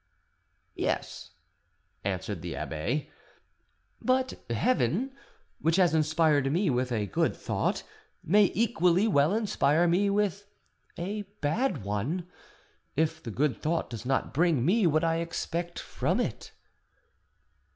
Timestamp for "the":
2.41-2.55, 13.21-13.29